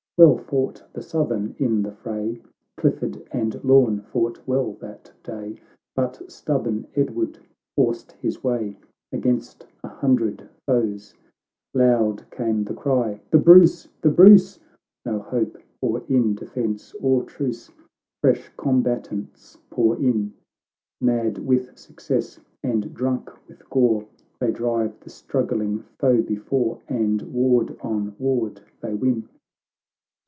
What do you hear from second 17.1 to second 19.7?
truce, Fresh combatants